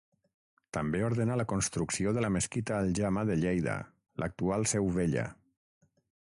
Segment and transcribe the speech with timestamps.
[0.77, 3.77] També ordenà la construcció de la mesquita aljama de Lleida,
[4.25, 5.29] l'actual Seu Vella.